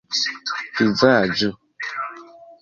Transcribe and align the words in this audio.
vizaĝo 0.77 1.51